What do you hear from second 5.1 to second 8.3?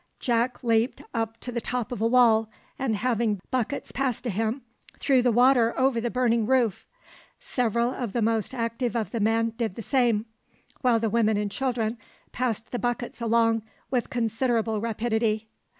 the water over the burning roof. Several of the